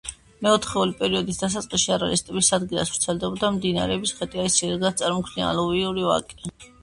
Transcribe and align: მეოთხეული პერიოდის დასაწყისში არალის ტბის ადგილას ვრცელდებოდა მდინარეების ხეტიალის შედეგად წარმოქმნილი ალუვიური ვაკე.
მეოთხეული 0.45 0.93
პერიოდის 1.01 1.41
დასაწყისში 1.41 1.91
არალის 1.95 2.23
ტბის 2.29 2.49
ადგილას 2.57 2.93
ვრცელდებოდა 2.95 3.51
მდინარეების 3.59 4.15
ხეტიალის 4.21 4.57
შედეგად 4.63 4.99
წარმოქმნილი 5.03 5.47
ალუვიური 5.51 6.09
ვაკე. 6.09 6.55